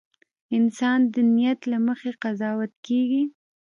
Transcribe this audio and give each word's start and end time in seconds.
•انسان 0.57 0.99
د 1.13 1.15
نیت 1.33 1.59
له 1.71 1.77
مخې 1.87 2.11
قضاوت 2.23 2.73
کېږي. 2.87 3.23